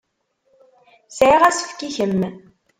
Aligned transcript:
Sɛiɣ 1.17 1.41
asefk 1.49 1.79
i 1.87 1.89
kemm. 1.95 2.21